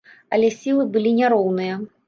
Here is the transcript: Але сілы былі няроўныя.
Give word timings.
Але 0.37 0.49
сілы 0.61 0.87
былі 0.95 1.13
няроўныя. 1.21 1.81